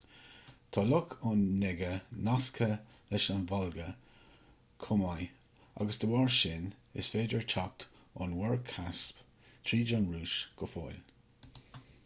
tá 0.75 0.81
loch 0.91 1.11
onega 1.31 1.89
nasctha 2.27 2.69
leis 3.11 3.25
an 3.33 3.43
volga 3.51 3.85
chomh 4.85 5.01
maith 5.03 5.35
agus 5.85 5.99
dá 6.05 6.09
bharr 6.13 6.33
sin 6.37 6.65
is 7.03 7.09
féidir 7.17 7.45
teacht 7.53 7.85
ón 8.25 8.33
mhuir 8.39 8.59
chaisp 8.71 9.21
tríd 9.69 9.93
an 9.99 10.09
rúis 10.15 10.33
go 10.63 10.71
fóill 10.73 11.87